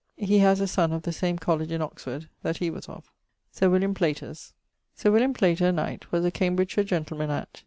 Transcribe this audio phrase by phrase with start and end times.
[0.17, 3.11] He haz a sonne of the same College in Oxford that he was of.
[3.51, 4.51] =Sir William Platers.=
[4.95, 7.59] Sir William Plater, knight, was a Cambridgeshire gentleman at....